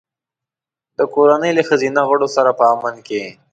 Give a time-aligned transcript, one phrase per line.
[0.97, 3.23] د کورنۍ له ښځینه غړو سره په امن کې.